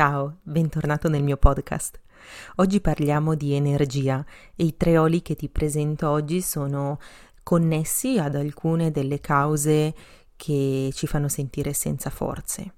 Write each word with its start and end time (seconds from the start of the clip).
Ciao, 0.00 0.36
bentornato 0.44 1.08
nel 1.08 1.24
mio 1.24 1.36
podcast. 1.36 1.98
Oggi 2.58 2.80
parliamo 2.80 3.34
di 3.34 3.54
energia 3.54 4.24
e 4.54 4.62
i 4.62 4.76
tre 4.76 4.96
oli 4.96 5.22
che 5.22 5.34
ti 5.34 5.48
presento 5.48 6.08
oggi 6.08 6.40
sono 6.40 7.00
connessi 7.42 8.16
ad 8.16 8.36
alcune 8.36 8.92
delle 8.92 9.18
cause 9.18 9.92
che 10.36 10.90
ci 10.94 11.08
fanno 11.08 11.26
sentire 11.26 11.72
senza 11.72 12.10
forze 12.10 12.74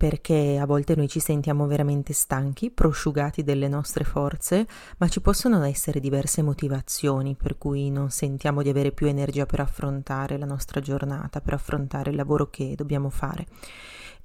perché 0.00 0.56
a 0.58 0.64
volte 0.64 0.94
noi 0.96 1.08
ci 1.08 1.20
sentiamo 1.20 1.66
veramente 1.66 2.14
stanchi, 2.14 2.70
prosciugati 2.70 3.42
delle 3.42 3.68
nostre 3.68 4.02
forze, 4.04 4.66
ma 4.96 5.08
ci 5.08 5.20
possono 5.20 5.62
essere 5.64 6.00
diverse 6.00 6.40
motivazioni 6.40 7.34
per 7.34 7.58
cui 7.58 7.90
non 7.90 8.08
sentiamo 8.08 8.62
di 8.62 8.70
avere 8.70 8.92
più 8.92 9.08
energia 9.08 9.44
per 9.44 9.60
affrontare 9.60 10.38
la 10.38 10.46
nostra 10.46 10.80
giornata, 10.80 11.42
per 11.42 11.52
affrontare 11.52 12.08
il 12.08 12.16
lavoro 12.16 12.48
che 12.48 12.74
dobbiamo 12.76 13.10
fare. 13.10 13.46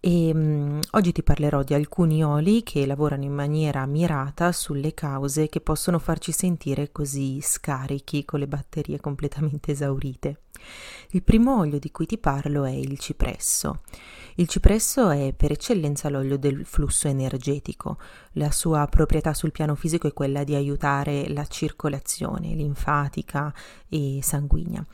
E 0.07 0.29
um, 0.31 0.79
oggi 0.91 1.11
ti 1.11 1.23
parlerò 1.23 1.63
di 1.63 1.73
alcuni 1.73 2.23
oli 2.23 2.61
che 2.61 2.85
lavorano 2.85 3.23
in 3.23 3.33
maniera 3.33 3.83
mirata 3.87 4.51
sulle 4.51 4.93
cause 4.93 5.49
che 5.49 5.61
possono 5.61 5.97
farci 5.97 6.31
sentire 6.31 6.91
così 6.91 7.39
scarichi 7.41 8.23
con 8.23 8.39
le 8.39 8.47
batterie 8.47 8.99
completamente 8.99 9.71
esaurite. 9.71 10.41
Il 11.11 11.23
primo 11.23 11.59
olio 11.59 11.79
di 11.79 11.91
cui 11.91 12.05
ti 12.05 12.17
parlo 12.17 12.65
è 12.65 12.71
il 12.71 12.97
cipresso. 12.99 13.81
Il 14.37 14.49
cipresso 14.49 15.11
è 15.11 15.33
per 15.33 15.51
eccellenza 15.53 16.09
l'olio 16.09 16.37
del 16.37 16.65
flusso 16.65 17.07
energetico. 17.07 17.97
La 18.33 18.51
sua 18.51 18.85
proprietà 18.87 19.33
sul 19.33 19.53
piano 19.53 19.75
fisico 19.75 20.07
è 20.07 20.13
quella 20.13 20.43
di 20.43 20.55
aiutare 20.55 21.29
la 21.29 21.45
circolazione 21.45 22.53
linfatica 22.53 23.53
e 23.87 24.19
sanguigna. 24.21 24.85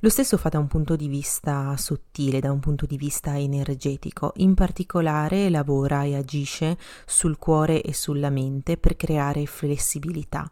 Lo 0.00 0.08
stesso 0.10 0.36
fa 0.36 0.50
da 0.50 0.58
un 0.58 0.66
punto 0.66 0.96
di 0.96 1.08
vista 1.08 1.74
sottile, 1.78 2.40
da 2.40 2.52
un 2.52 2.60
punto 2.60 2.84
di 2.84 2.98
vista 2.98 3.38
energetico. 3.38 4.32
In 4.36 4.52
particolare 4.52 5.48
lavora 5.48 6.02
e 6.04 6.16
agisce 6.16 6.76
sul 7.06 7.38
cuore 7.38 7.80
e 7.80 7.94
sulla 7.94 8.28
mente 8.28 8.76
per 8.76 8.96
creare 8.96 9.46
flessibilità. 9.46 10.50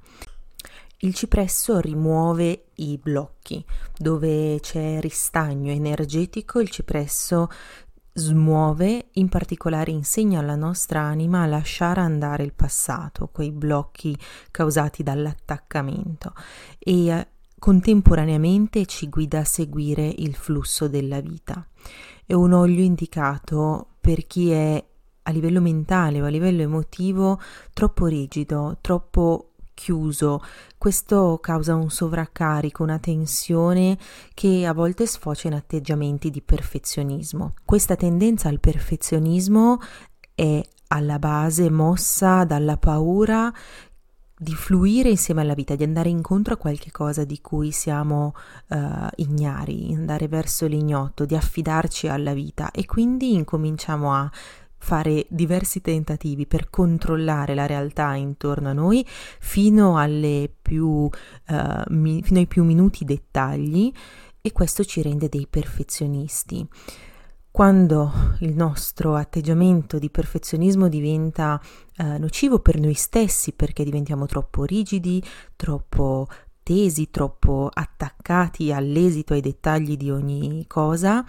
Il 1.00 1.14
cipresso 1.14 1.78
rimuove 1.78 2.70
i 2.77 2.98
blocchi, 3.00 3.64
dove 3.96 4.58
c'è 4.60 4.98
ristagno 4.98 5.70
energetico, 5.70 6.58
il 6.58 6.70
cipresso 6.70 7.48
smuove, 8.12 9.10
in 9.12 9.28
particolare 9.28 9.92
insegna 9.92 10.41
alla 10.41 10.56
nostra 10.56 11.02
anima 11.02 11.42
a 11.42 11.46
lasciare 11.46 12.00
andare 12.00 12.42
il 12.42 12.52
passato, 12.52 13.28
quei 13.28 13.52
blocchi 13.52 14.19
causati 14.50 15.04
dall'attaccamento 15.04 16.32
e 16.80 17.06
eh, 17.06 17.28
contemporaneamente 17.60 18.84
ci 18.86 19.08
guida 19.08 19.38
a 19.38 19.44
seguire 19.44 20.04
il 20.04 20.34
flusso 20.34 20.88
della 20.88 21.20
vita. 21.20 21.64
È 22.26 22.32
un 22.32 22.52
olio 22.52 22.82
indicato 22.82 23.91
per 24.00 24.26
chi 24.26 24.50
è 24.50 24.84
a 25.22 25.30
livello 25.30 25.60
mentale 25.60 26.20
o 26.20 26.24
a 26.24 26.28
livello 26.28 26.62
emotivo 26.62 27.41
troppo 27.72 28.06
rigido, 28.06 28.78
troppo 28.80 29.47
chiuso. 29.79 30.43
Questo 30.77 31.39
causa 31.41 31.77
un 31.77 31.89
sovraccarico, 31.89 32.83
una 32.83 32.98
tensione 32.98 33.97
che 34.34 34.67
a 34.67 34.73
volte 34.73 35.07
sfocia 35.07 35.47
in 35.47 35.55
atteggiamenti 35.55 36.31
di 36.31 36.43
perfezionismo. 36.43 37.55
Questa 37.65 37.95
tendenza 37.95 38.49
al 38.49 38.59
perfezionismo 38.59 39.79
è 40.34 40.61
alla 40.89 41.21
base 41.21 41.71
mossa 41.71 42.45
dalla 42.45 42.77
paura 42.77 43.53
di 44.41 44.55
fluire 44.55 45.11
insieme 45.11 45.43
alla 45.43 45.55
vita, 45.55 45.77
di 45.77 45.84
andare 45.84 46.09
incontro 46.09 46.55
a 46.55 46.56
qualche 46.56 46.91
cosa 46.91 47.25
di 47.25 47.41
cui 47.41 47.71
siamo 47.71 48.34
uh, 48.69 49.06
ignari, 49.17 49.93
andare 49.95 50.29
verso 50.29 50.67
l'ignoto, 50.67 51.25
di 51.25 51.37
affidarci 51.37 52.09
alla 52.09 52.34
vita 52.34 52.71
e 52.73 52.84
quindi 52.84 53.34
incominciamo 53.34 54.12
a 54.12 54.31
fare 54.78 55.27
diversi 55.28 55.81
tentativi 55.81 56.47
per 56.47 56.71
controllare 56.71 57.55
la 57.55 57.66
realtà 57.66 58.15
intorno 58.15 58.69
a 58.69 58.72
noi 58.72 59.05
fino, 59.06 59.97
più, 60.62 60.87
uh, 60.87 61.11
mi, 61.89 62.22
fino 62.22 62.39
ai 62.39 62.47
più 62.47 62.65
minuti 62.65 63.05
dettagli 63.05 63.93
e 64.41 64.53
questo 64.53 64.84
ci 64.84 65.03
rende 65.03 65.28
dei 65.28 65.47
perfezionisti. 65.49 66.67
Quando 67.50 68.12
il 68.41 68.55
nostro 68.55 69.17
atteggiamento 69.17 69.99
di 69.99 70.11
perfezionismo 70.11 70.88
diventa 70.88 71.61
uh, 71.99 72.19
nocivo 72.19 72.61
per 72.61 72.78
noi 72.78 72.94
stessi 72.94 73.53
perché 73.53 73.83
diventiamo 73.84 74.27
troppo 74.27 74.65
rigidi, 74.65 75.22
troppo 75.56 76.28
tesi, 76.62 77.11
troppo 77.11 77.71
attaccati 77.72 78.72
all'esito, 78.72 79.33
ai 79.33 79.41
dettagli 79.41 79.97
di 79.97 80.11
ogni 80.11 80.67
cosa, 80.67 81.25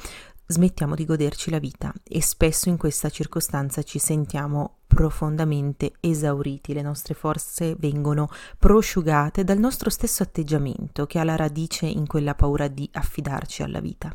smettiamo 0.51 0.95
di 0.95 1.05
goderci 1.05 1.51
la 1.51 1.59
vita 1.59 1.93
e 2.03 2.23
spesso 2.23 2.69
in 2.69 2.77
questa 2.77 3.09
circostanza 3.09 3.83
ci 3.83 3.99
sentiamo 3.99 4.78
profondamente 4.89 5.93
esauriti, 5.99 6.73
le 6.73 6.81
nostre 6.81 7.13
forze 7.13 7.75
vengono 7.77 8.27
prosciugate 8.57 9.43
dal 9.43 9.59
nostro 9.59 9.91
stesso 9.91 10.23
atteggiamento 10.23 11.05
che 11.05 11.19
ha 11.19 11.23
la 11.23 11.35
radice 11.35 11.85
in 11.85 12.07
quella 12.07 12.33
paura 12.33 12.67
di 12.67 12.89
affidarci 12.91 13.61
alla 13.61 13.79
vita. 13.79 14.11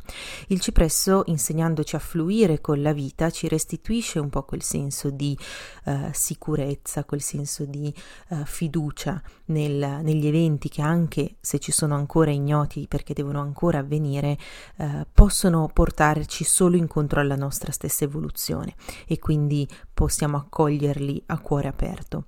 Il 0.49 0.61
cipresso, 0.61 1.23
insegnandoci 1.27 1.95
a 1.95 2.01
fluire 2.01 2.61
con 2.61 2.83
la 2.83 2.93
vita, 2.93 3.31
ci 3.31 3.47
restituisce 3.47 4.19
un 4.19 4.29
po' 4.29 4.43
quel 4.43 4.63
senso 4.63 5.11
di 5.11 5.39
uh, 5.85 6.09
sicurezza, 6.11 7.05
quel 7.05 7.23
senso 7.23 7.65
di 7.65 7.95
uh, 8.31 8.45
fiducia 8.45 9.23
nel, 9.47 10.01
negli 10.03 10.27
eventi 10.27 10.69
che 10.69 10.83
anche 10.83 11.37
se 11.41 11.61
ci 11.61 11.71
sono 11.71 11.95
ancora 11.95 12.33
ignoti 12.33 12.87
perché 12.89 13.15
devono 13.15 13.41
ancora 13.41 13.79
avvenire, 13.79 14.37
uh, 14.79 15.07
possono 15.15 15.71
portarci 15.73 16.43
solo 16.43 16.77
incontro 16.77 17.21
alla 17.21 17.37
nostra 17.37 17.71
stessa 17.71 18.03
evoluzione 18.05 18.75
e 19.07 19.21
quindi 19.21 19.67
possiamo 19.95 20.37
accoglierli 20.65 21.23
a 21.27 21.39
cuore 21.39 21.69
aperto. 21.69 22.27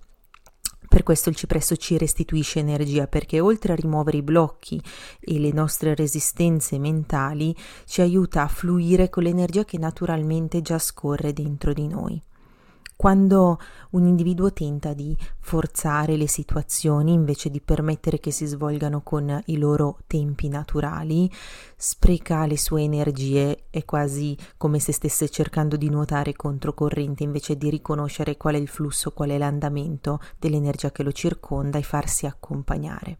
Per 0.88 1.02
questo 1.02 1.30
il 1.30 1.36
cipresso 1.36 1.76
ci 1.76 1.98
restituisce 1.98 2.60
energia 2.60 3.06
perché 3.08 3.40
oltre 3.40 3.72
a 3.72 3.76
rimuovere 3.76 4.18
i 4.18 4.22
blocchi 4.22 4.80
e 5.20 5.38
le 5.38 5.52
nostre 5.52 5.94
resistenze 5.94 6.78
mentali 6.78 7.54
ci 7.86 8.02
aiuta 8.02 8.42
a 8.42 8.48
fluire 8.48 9.08
con 9.08 9.24
l'energia 9.24 9.64
che 9.64 9.78
naturalmente 9.78 10.62
già 10.62 10.78
scorre 10.78 11.32
dentro 11.32 11.72
di 11.72 11.88
noi. 11.88 12.22
Quando 12.96 13.58
un 13.90 14.06
individuo 14.06 14.54
tenta 14.54 14.94
di 14.94 15.14
forzare 15.38 16.16
le 16.16 16.26
situazioni 16.26 17.12
invece 17.12 17.50
di 17.50 17.60
permettere 17.60 18.18
che 18.18 18.30
si 18.30 18.46
svolgano 18.46 19.02
con 19.02 19.38
i 19.46 19.58
loro 19.58 19.98
tempi 20.06 20.48
naturali, 20.48 21.30
spreca 21.76 22.46
le 22.46 22.56
sue 22.56 22.82
energie, 22.82 23.66
è 23.68 23.84
quasi 23.84 24.34
come 24.56 24.78
se 24.78 24.92
stesse 24.92 25.28
cercando 25.28 25.76
di 25.76 25.90
nuotare 25.90 26.32
controcorrente 26.32 27.22
invece 27.22 27.58
di 27.58 27.68
riconoscere 27.68 28.38
qual 28.38 28.54
è 28.54 28.58
il 28.58 28.68
flusso, 28.68 29.12
qual 29.12 29.28
è 29.28 29.36
l'andamento 29.36 30.18
dell'energia 30.38 30.90
che 30.90 31.02
lo 31.02 31.12
circonda 31.12 31.76
e 31.76 31.82
farsi 31.82 32.24
accompagnare. 32.24 33.18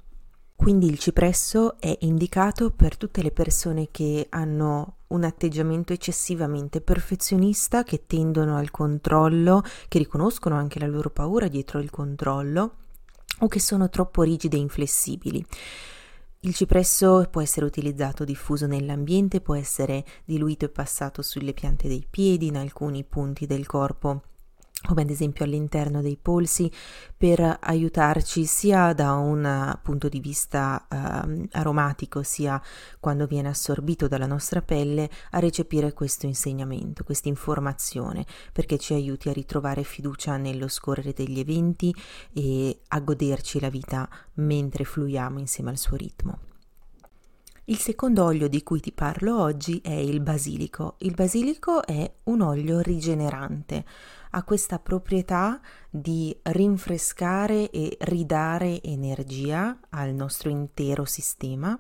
Quindi 0.57 0.87
il 0.87 0.99
cipresso 0.99 1.79
è 1.79 1.95
indicato 2.01 2.71
per 2.71 2.97
tutte 2.97 3.23
le 3.23 3.31
persone 3.31 3.89
che 3.91 4.27
hanno 4.31 4.97
un 5.09 5.23
atteggiamento 5.23 5.93
eccessivamente 5.93 6.81
perfezionista, 6.81 7.83
che 7.85 8.07
tendono 8.07 8.57
al 8.57 8.71
controllo, 8.71 9.63
che 9.87 9.99
riconoscono 9.99 10.57
anche 10.57 10.81
la 10.81 10.87
loro 10.87 11.11
paura 11.11 11.47
dietro 11.49 11.79
il 11.79 11.91
controllo 11.91 12.77
o 13.41 13.49
che 13.49 13.61
sono 13.61 13.91
troppo 13.91 14.23
rigide 14.23 14.57
e 14.57 14.61
inflessibili. 14.61 15.45
Il 16.41 16.55
cipresso 16.55 17.29
può 17.31 17.43
essere 17.43 17.67
utilizzato 17.67 18.25
diffuso 18.25 18.67
nell'ambiente, 18.67 19.43
può 19.43 19.55
essere 19.55 20.05
diluito 20.25 20.65
e 20.65 20.71
passato 20.71 21.21
sulle 21.21 21.53
piante 21.53 21.87
dei 21.87 22.07
piedi, 22.09 22.47
in 22.47 22.57
alcuni 22.57 23.05
punti 23.05 23.47
del 23.47 23.67
corpo 23.67 24.23
come 24.87 25.03
ad 25.03 25.11
esempio 25.11 25.45
all'interno 25.45 26.01
dei 26.01 26.17
polsi, 26.21 26.71
per 27.17 27.59
aiutarci 27.61 28.45
sia 28.45 28.93
da 28.93 29.13
un 29.15 29.79
punto 29.83 30.09
di 30.09 30.21
vista 30.21 30.87
eh, 30.89 31.49
aromatico, 31.53 32.23
sia 32.23 32.61
quando 33.01 33.27
viene 33.27 33.49
assorbito 33.49 34.09
dalla 34.09 34.27
nostra 34.27 34.63
pelle, 34.63 35.11
a 35.33 35.39
recepire 35.39 35.93
questo 35.93 36.27
insegnamento, 36.27 37.05
questa 37.05 37.29
informazione, 37.29 38.25
perché 38.53 38.79
ci 38.79 38.95
aiuti 38.95 39.29
a 39.29 39.33
ritrovare 39.33 39.83
fiducia 39.83 40.37
nello 40.37 40.69
scorrere 40.69 41.13
degli 41.13 41.39
eventi 41.39 41.95
e 42.33 42.81
a 42.89 43.01
goderci 43.01 43.61
la 43.61 43.71
vita 43.71 44.09
mentre 44.35 44.85
fluiamo 44.85 45.39
insieme 45.39 45.71
al 45.71 45.79
suo 45.79 45.97
ritmo. 45.97 46.39
Il 47.69 47.79
secondo 47.79 48.23
olio 48.23 48.49
di 48.49 48.63
cui 48.63 48.79
ti 48.79 48.93
parlo 48.93 49.41
oggi 49.41 49.81
è 49.83 49.91
il 49.91 50.21
basilico. 50.21 50.95
Il 50.99 51.15
basilico 51.15 51.85
è 51.85 52.09
un 52.25 52.41
olio 52.41 52.79
rigenerante, 52.79 53.85
ha 54.31 54.43
questa 54.43 54.79
proprietà 54.79 55.61
di 55.91 56.37
rinfrescare 56.43 57.71
e 57.71 57.97
ridare 58.01 58.83
energia 58.83 59.79
al 59.91 60.13
nostro 60.13 60.51
intero 60.51 61.05
sistema. 61.05 61.79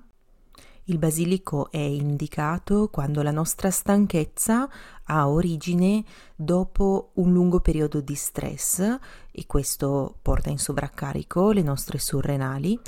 Il 0.88 0.98
basilico 0.98 1.68
è 1.72 1.78
indicato 1.78 2.88
quando 2.92 3.20
la 3.22 3.32
nostra 3.32 3.70
stanchezza 3.70 4.68
ha 5.06 5.28
origine 5.28 6.04
dopo 6.36 7.10
un 7.14 7.32
lungo 7.32 7.58
periodo 7.58 8.00
di 8.00 8.14
stress 8.14 8.98
e 9.32 9.46
questo 9.46 10.16
porta 10.22 10.50
in 10.50 10.58
sovraccarico 10.58 11.50
le 11.50 11.62
nostre 11.62 11.98
surrenali, 11.98 12.78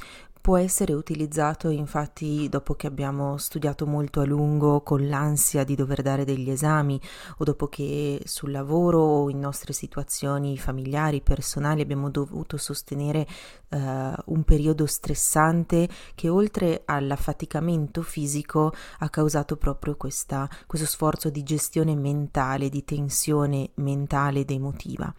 Può 0.48 0.56
essere 0.56 0.94
utilizzato 0.94 1.68
infatti 1.68 2.48
dopo 2.48 2.72
che 2.72 2.86
abbiamo 2.86 3.36
studiato 3.36 3.86
molto 3.86 4.22
a 4.22 4.24
lungo 4.24 4.80
con 4.80 5.06
l'ansia 5.06 5.62
di 5.62 5.74
dover 5.74 6.00
dare 6.00 6.24
degli 6.24 6.48
esami 6.48 6.98
o 7.36 7.44
dopo 7.44 7.66
che 7.68 8.22
sul 8.24 8.50
lavoro 8.50 8.98
o 8.98 9.28
in 9.28 9.40
nostre 9.40 9.74
situazioni 9.74 10.56
familiari, 10.56 11.20
personali 11.20 11.82
abbiamo 11.82 12.08
dovuto 12.08 12.56
sostenere 12.56 13.26
uh, 13.68 13.76
un 13.76 14.42
periodo 14.46 14.86
stressante 14.86 15.86
che 16.14 16.30
oltre 16.30 16.80
all'affaticamento 16.86 18.00
fisico 18.00 18.72
ha 19.00 19.10
causato 19.10 19.58
proprio 19.58 19.98
questa, 19.98 20.48
questo 20.66 20.86
sforzo 20.86 21.28
di 21.28 21.42
gestione 21.42 21.94
mentale, 21.94 22.70
di 22.70 22.86
tensione 22.86 23.72
mentale 23.74 24.40
ed 24.40 24.50
emotiva. 24.50 25.12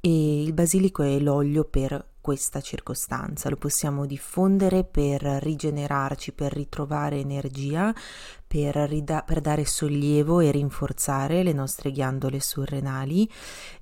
E 0.00 0.42
il 0.42 0.52
basilico 0.52 1.04
è 1.04 1.16
l'olio 1.20 1.62
per 1.62 2.16
questa 2.28 2.60
circostanza, 2.60 3.48
lo 3.48 3.56
possiamo 3.56 4.04
diffondere 4.04 4.84
per 4.84 5.22
rigenerarci, 5.22 6.32
per 6.32 6.52
ritrovare 6.52 7.16
energia, 7.16 7.94
per, 8.46 8.76
rida- 8.76 9.22
per 9.22 9.40
dare 9.40 9.64
sollievo 9.64 10.40
e 10.40 10.50
rinforzare 10.50 11.42
le 11.42 11.54
nostre 11.54 11.90
ghiandole 11.90 12.38
surrenali 12.38 13.26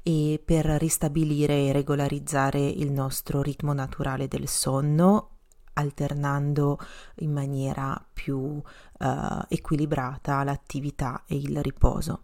e 0.00 0.40
per 0.44 0.64
ristabilire 0.64 1.64
e 1.64 1.72
regolarizzare 1.72 2.60
il 2.60 2.92
nostro 2.92 3.42
ritmo 3.42 3.72
naturale 3.72 4.28
del 4.28 4.46
sonno 4.46 5.30
alternando 5.72 6.78
in 7.16 7.32
maniera 7.32 8.00
più 8.12 8.38
uh, 8.38 8.62
equilibrata 9.48 10.44
l'attività 10.44 11.24
e 11.26 11.34
il 11.34 11.60
riposo. 11.62 12.20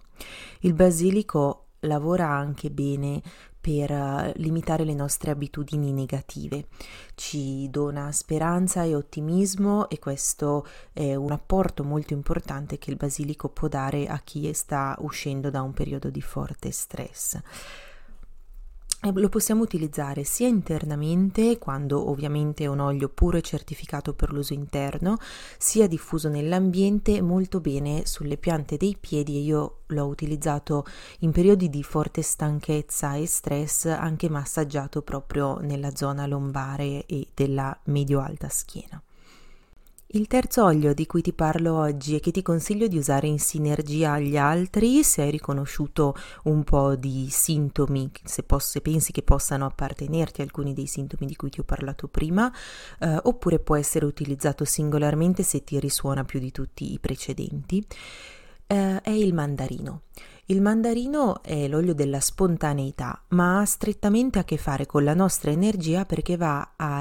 Il 0.61 0.75
basilico 0.75 1.67
lavora 1.81 2.29
anche 2.29 2.71
bene 2.71 3.21
per 3.63 3.93
eh, 3.93 4.33
limitare 4.37 4.85
le 4.85 4.93
nostre 4.93 5.31
abitudini 5.31 5.93
negative. 5.93 6.67
Ci 7.15 7.71
dona 7.71 8.11
speranza 8.11 8.83
e 8.83 8.95
ottimismo 8.95 9.89
e 9.89 9.99
questo 10.01 10.67
è 10.93 11.15
un 11.15 11.31
apporto 11.31 11.85
molto 11.85 12.13
importante 12.13 12.77
che 12.77 12.91
il 12.91 12.97
basilico 12.97 13.49
può 13.49 13.69
dare 13.69 14.09
a 14.09 14.21
chi 14.23 14.53
sta 14.53 14.97
uscendo 14.99 15.49
da 15.49 15.63
un 15.63 15.73
periodo 15.73 16.11
di 16.11 16.21
forte 16.21 16.73
stress 16.73 17.41
lo 19.11 19.29
possiamo 19.29 19.63
utilizzare 19.63 20.23
sia 20.23 20.47
internamente, 20.47 21.59
quando 21.59 22.09
ovviamente 22.09 22.65
è 22.65 22.69
un 22.69 22.79
olio 22.79 23.09
puro 23.09 23.37
e 23.37 23.43
certificato 23.43 24.15
per 24.15 24.33
l'uso 24.33 24.53
interno, 24.53 25.17
sia 25.59 25.89
diffuso 25.89 26.29
nell'ambiente 26.29 27.21
molto 27.21 27.61
bene 27.61 28.07
sulle 28.07 28.37
piante 28.37 28.77
dei 28.77 28.97
piedi 28.99 29.43
io 29.43 29.81
l'ho 29.87 30.07
utilizzato 30.07 30.85
in 31.21 31.33
periodi 31.33 31.69
di 31.69 31.83
forte 31.83 32.23
stanchezza 32.23 33.17
e 33.17 33.27
stress, 33.27 33.87
anche 33.87 34.31
massaggiato 34.31 35.03
proprio 35.03 35.59
nella 35.59 35.95
zona 35.97 36.27
lombare 36.27 37.05
e 37.07 37.27
della 37.35 37.77
medio-alta 37.85 38.49
schiena. 38.49 39.03
Il 40.15 40.27
terzo 40.27 40.65
olio 40.65 40.93
di 40.93 41.07
cui 41.07 41.23
ti 41.23 41.33
parlo 41.33 41.75
oggi 41.75 42.17
e 42.17 42.21
che 42.21 42.33
ti 42.33 42.43
consiglio 42.43 42.87
di 42.87 42.99
usare 42.99 43.29
in 43.29 43.39
sinergia 43.39 44.13
agli 44.13 44.37
altri 44.37 45.03
se 45.03 45.23
hai 45.23 45.31
riconosciuto 45.31 46.15
un 46.45 46.65
po' 46.65 46.97
di 46.97 47.29
sintomi, 47.31 48.11
se, 48.23 48.43
posso, 48.43 48.73
se 48.73 48.83
pensi 48.83 49.11
che 49.11 49.23
possano 49.23 49.65
appartenerti 49.65 50.43
a 50.43 50.45
alcuni 50.45 50.75
dei 50.75 50.87
sintomi 50.87 51.25
di 51.25 51.35
cui 51.35 51.49
ti 51.49 51.61
ho 51.61 51.65
parlato 51.65 52.09
prima, 52.09 52.53
eh, 53.01 53.21
oppure 53.23 53.59
può 53.59 53.75
essere 53.75 54.05
utilizzato 54.05 54.67
singolarmente 54.67 55.43
se 55.43 55.65
ti 55.65 55.81
risuona 55.81 56.25
più 56.25 56.41
di 56.41 56.51
tutti 56.51 56.93
i 56.93 56.99
precedenti, 56.99 57.83
eh, 58.67 59.01
è 59.01 59.11
il 59.11 59.33
mandarino. 59.33 60.03
Il 60.45 60.61
mandarino 60.61 61.43
è 61.43 61.67
l'olio 61.69 61.95
della 61.95 62.21
spontaneità, 62.21 63.25
ma 63.29 63.61
ha 63.61 63.65
strettamente 63.65 64.39
a 64.39 64.45
che 64.45 64.59
fare 64.59 64.85
con 64.85 65.05
la 65.05 65.15
nostra 65.15 65.51
energia 65.51 66.05
perché 66.05 66.37
va 66.37 66.75
a 66.77 67.01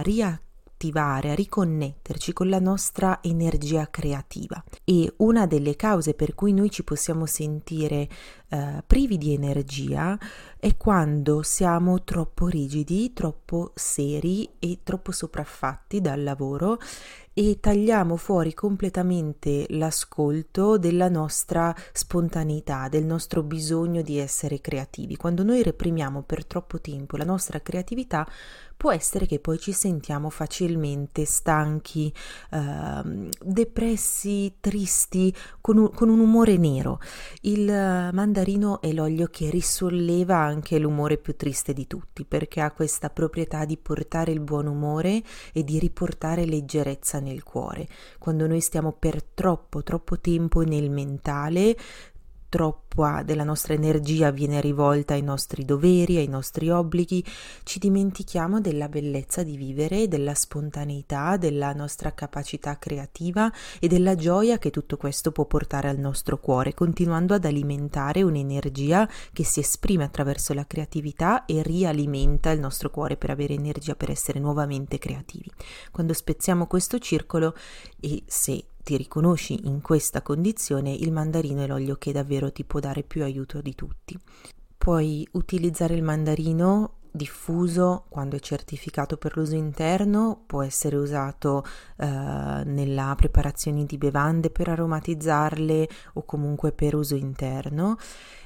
riattivare 0.82 0.90
attivare, 0.92 1.30
a 1.30 1.36
riconnetterci 1.36 2.34
con 2.34 2.50
la 2.50 2.60
nostra 2.60 3.20
energia 3.22 3.88
creativa. 3.92 4.64
E 4.84 5.14
una 5.18 5.46
delle 5.46 5.76
cause 5.76 6.16
per 6.16 6.34
cui 6.34 6.54
noi 6.54 6.72
ci 6.72 6.84
possiamo 6.84 7.28
sentire 7.28 8.10
eh, 8.50 8.84
privi 8.86 9.18
di 9.18 9.34
energia 9.34 10.18
è 10.58 10.76
quando 10.78 11.44
siamo 11.44 12.04
troppo 12.04 12.48
rigidi, 12.48 13.14
troppo 13.14 13.72
seri 13.76 14.50
e 14.60 14.80
troppo 14.84 15.12
sopraffatti 15.12 16.02
dal 16.02 16.24
lavoro 16.24 16.80
e 17.34 17.60
tagliamo 17.60 18.18
fuori 18.18 18.54
completamente 18.54 19.66
l'ascolto 19.70 20.78
della 20.78 21.08
nostra 21.08 21.74
spontaneità, 21.94 22.90
del 22.90 23.06
nostro 23.06 23.42
bisogno 23.42 24.02
di 24.02 24.18
essere 24.18 24.60
creativi. 24.60 25.16
Quando 25.16 25.44
noi 25.44 25.64
reprimiamo 25.64 26.24
per 26.24 26.46
troppo 26.46 26.82
tempo 26.82 27.16
la 27.16 27.24
nostra 27.24 27.62
creatività, 27.62 28.28
può 28.82 28.92
essere 28.92 29.28
che 29.28 29.38
poi 29.38 29.60
ci 29.60 29.74
sentiamo 29.74 30.32
facilmente 30.32 31.24
stanchi, 31.24 32.12
eh, 32.50 33.30
depressi, 33.40 34.56
tristi, 34.60 35.32
con 35.62 35.78
un, 35.78 35.92
con 35.92 36.10
un, 36.10 36.20
umore 36.20 36.58
nero. 36.58 37.00
Il 37.42 37.66
mandarino 37.66 38.82
è 38.82 38.92
l'olio 38.92 39.28
che 39.28 39.52
risolleva 39.52 40.38
anche 40.38 40.80
l'umore 40.80 41.18
più 41.20 41.36
triste 41.36 41.74
di 41.74 41.86
tutti, 41.86 42.26
perché 42.26 42.60
ha 42.60 42.72
questa 42.72 43.12
proprietà 43.12 43.66
di 43.66 43.78
portare 43.78 44.32
il 44.32 44.40
buon 44.40 44.66
umore 44.66 45.22
e 45.54 45.64
di 45.64 45.78
riportare 45.78 46.46
leggerezza 46.46 47.20
nel 47.22 47.44
cuore. 47.44 47.88
Quando 48.20 48.48
noi 48.48 48.60
stiamo 48.60 48.92
per 48.92 49.24
troppo, 49.24 49.84
troppo 49.84 50.20
tempo 50.20 50.62
nel 50.62 50.90
mentale, 50.90 51.78
troppa 52.52 53.24
della 53.24 53.46
nostra 53.46 53.74
energia 53.74 54.30
viene 54.30 54.60
rivolta 54.60 55.14
ai 55.14 55.22
nostri 55.22 55.64
doveri, 55.64 56.18
ai 56.18 56.28
nostri 56.28 56.70
obblighi, 56.70 57.24
ci 57.64 57.80
dimentichiamo 57.80 58.60
della 58.60 58.90
bellezza 58.90 59.42
di 59.42 59.56
vivere, 59.56 60.10
della 60.10 60.36
spontaneità, 60.36 61.38
della 61.38 61.72
nostra 61.72 62.14
capacità 62.14 62.78
creativa 62.78 63.50
e 63.80 63.88
della 63.88 64.16
gioia 64.16 64.58
che 64.58 64.70
tutto 64.70 64.98
questo 64.98 65.32
può 65.32 65.46
portare 65.46 65.88
al 65.88 65.98
nostro 65.98 66.40
cuore, 66.40 66.74
continuando 66.74 67.34
ad 67.34 67.46
alimentare 67.46 68.22
un'energia 68.22 69.10
che 69.32 69.46
si 69.46 69.62
esprime 69.62 70.04
attraverso 70.04 70.54
la 70.54 70.68
creatività 70.68 71.46
e 71.46 71.64
rialimenta 71.64 72.52
il 72.52 72.60
nostro 72.60 72.90
cuore 72.90 73.16
per 73.16 73.30
avere 73.30 73.54
energia 73.54 73.96
per 73.96 74.12
essere 74.12 74.42
nuovamente 74.42 74.98
creativi. 74.98 75.50
Quando 75.90 76.12
spezziamo 76.12 76.68
questo 76.68 77.00
circolo 77.00 77.56
e 78.02 78.24
se 78.28 78.71
ti 78.92 78.98
riconosci 78.98 79.68
in 79.68 79.80
questa 79.80 80.22
condizione, 80.22 80.92
il 80.92 81.14
mandarino 81.14 81.64
è 81.64 81.68
l'olio 81.68 81.96
che 81.96 82.12
davvero 82.12 82.52
ti 82.52 82.66
può 82.66 82.82
dare 82.82 83.04
più 83.04 83.24
aiuto 83.24 83.62
di 83.62 83.74
tutti. 83.74 84.20
Puoi 84.78 85.26
utilizzare 85.32 85.94
il 85.94 86.04
mandarino 86.04 86.96
diffuso 87.10 88.04
quando 88.10 88.36
è 88.36 88.40
certificato 88.40 89.16
per 89.16 89.38
l'uso 89.38 89.56
interno, 89.56 90.44
può 90.46 90.62
essere 90.62 90.98
usato 90.98 91.64
eh, 91.98 92.06
nella 92.06 93.14
preparazione 93.16 93.86
di 93.86 93.98
bevande 93.98 94.50
per 94.50 94.68
aromatizzarle 94.68 95.88
o 96.16 96.26
comunque 96.26 96.74
per 96.74 96.94
uso 96.94 97.16
interno 97.16 97.96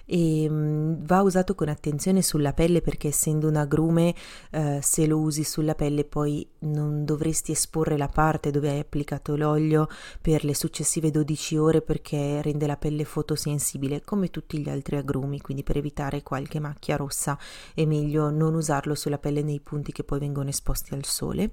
e 0.05 0.49
mh, 0.49 0.53
mm, 0.53 0.93
va 1.05 1.21
usato 1.21 1.55
con 1.55 1.67
attenzione 1.67 2.21
sulla 2.21 2.53
pelle 2.53 2.81
perché 2.81 3.09
essendo 3.09 3.47
un 3.47 3.55
agrume 3.55 4.13
eh, 4.51 4.79
se 4.81 5.05
lo 5.07 5.19
usi 5.19 5.43
sulla 5.43 5.75
pelle 5.75 6.03
poi 6.03 6.47
non 6.59 7.05
dovresti 7.05 7.51
esporre 7.51 7.97
la 7.97 8.07
parte 8.07 8.51
dove 8.51 8.69
hai 8.69 8.79
applicato 8.79 9.35
l'olio 9.35 9.87
per 10.21 10.43
le 10.43 10.55
successive 10.55 11.11
12 11.11 11.57
ore 11.57 11.81
perché 11.81 12.41
rende 12.41 12.67
la 12.67 12.77
pelle 12.77 13.03
fotosensibile 13.03 14.03
come 14.03 14.29
tutti 14.29 14.59
gli 14.59 14.69
altri 14.69 14.97
agrumi 14.97 15.41
quindi 15.41 15.63
per 15.63 15.77
evitare 15.77 16.23
qualche 16.23 16.59
macchia 16.59 16.95
rossa 16.95 17.37
è 17.73 17.85
meglio 17.85 18.29
non 18.29 18.53
usarlo 18.55 18.95
sulla 18.95 19.17
pelle 19.17 19.41
nei 19.41 19.59
punti 19.59 19.91
che 19.91 20.03
poi 20.03 20.19
vengono 20.19 20.49
esposti 20.49 20.93
al 20.93 21.05
sole 21.05 21.51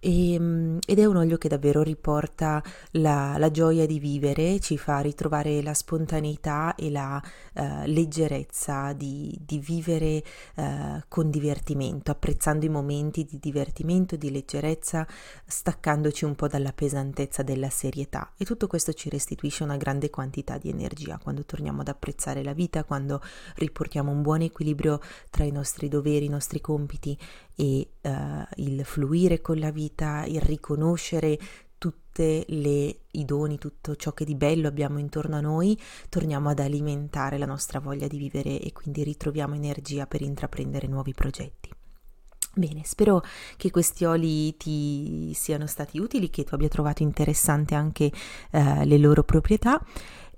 e, 0.00 0.32
ehm, 0.34 0.78
ed 0.86 0.98
è 0.98 1.04
un 1.04 1.16
olio 1.16 1.36
che 1.36 1.48
davvero 1.48 1.82
riporta 1.82 2.62
la, 2.92 3.36
la, 3.38 3.50
gioia 3.50 3.86
di 3.86 3.98
vivere, 3.98 4.58
ci 4.58 4.78
fa 4.78 5.00
ritrovare 5.00 5.62
la 5.62 5.74
spontaneità 5.74 6.74
e 6.74 6.90
la 6.90 7.22
uh, 7.54 7.62
leggerezza 7.84 8.92
di, 8.94 9.38
di 9.44 9.58
vivere 9.58 10.22
uh, 10.56 11.00
con 11.08 11.30
divertimento, 11.30 12.10
apprezzando 12.10 12.64
i 12.64 12.70
momenti 12.70 13.24
di 13.24 13.38
divertimento, 13.38 14.16
di 14.16 14.30
leggerezza, 14.30 15.06
staccandoci 15.46 16.24
un 16.24 16.34
po' 16.34 16.48
dalla 16.48 16.72
pesantezza 16.72 17.42
della 17.42 17.68
serietà. 17.68 18.32
E 18.36 18.44
tutto 18.44 18.66
questo 18.66 18.92
ci 18.94 19.10
restituisce 19.10 19.62
una 19.62 19.76
grande 19.76 20.08
quantità 20.10 20.56
di 20.56 20.70
energia 20.70 21.18
quando 21.22 21.44
torniamo 21.44 21.82
ad 21.82 21.88
apprezzare 21.88 22.42
la 22.42 22.54
vita, 22.54 22.84
quando 22.84 23.20
riportiamo 23.56 24.10
un 24.10 24.22
buon 24.22 24.40
equilibrio 24.40 25.00
tra 25.28 25.44
i 25.44 25.50
nostri 25.50 25.88
doveri, 25.88 26.24
i 26.24 26.28
nostri 26.28 26.60
compiti 26.60 27.18
e 27.60 27.88
uh, 28.00 28.10
il 28.60 28.84
fluire 28.84 29.40
con 29.40 29.58
la 29.58 29.70
vita, 29.70 30.24
il 30.26 30.40
riconoscere 30.40 31.38
tutte 31.78 32.44
le 32.48 32.98
i 33.12 33.24
doni, 33.24 33.58
tutto 33.58 33.96
ciò 33.96 34.12
che 34.12 34.24
di 34.24 34.34
bello 34.34 34.68
abbiamo 34.68 34.98
intorno 34.98 35.36
a 35.36 35.40
noi, 35.40 35.78
torniamo 36.08 36.50
ad 36.50 36.58
alimentare 36.58 37.38
la 37.38 37.46
nostra 37.46 37.80
voglia 37.80 38.06
di 38.06 38.18
vivere 38.18 38.60
e 38.60 38.72
quindi 38.72 39.02
ritroviamo 39.02 39.54
energia 39.54 40.06
per 40.06 40.20
intraprendere 40.20 40.86
nuovi 40.86 41.14
progetti. 41.14 41.70
Bene, 42.52 42.82
spero 42.84 43.22
che 43.56 43.70
questi 43.70 44.04
oli 44.04 44.56
ti 44.56 45.32
siano 45.34 45.66
stati 45.66 45.98
utili, 45.98 46.30
che 46.30 46.42
tu 46.44 46.54
abbia 46.54 46.68
trovato 46.68 47.02
interessante 47.02 47.74
anche 47.74 48.10
uh, 48.50 48.82
le 48.84 48.98
loro 48.98 49.22
proprietà 49.22 49.80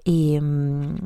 e 0.03 0.39
um, 0.39 0.99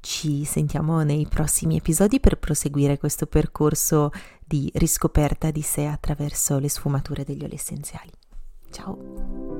ci 0.00 0.44
sentiamo 0.44 1.02
nei 1.02 1.26
prossimi 1.28 1.76
episodi 1.76 2.20
per 2.20 2.38
proseguire 2.38 2.96
questo 2.96 3.26
percorso 3.26 4.10
di 4.50 4.68
riscoperta 4.74 5.52
di 5.52 5.62
sé 5.62 5.84
attraverso 5.86 6.58
le 6.58 6.68
sfumature 6.68 7.22
degli 7.22 7.44
oli 7.44 7.54
essenziali. 7.54 8.10
Ciao! 8.72 9.59